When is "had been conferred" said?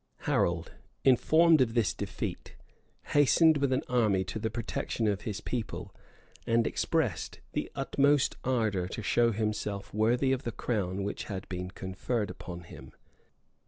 11.25-12.31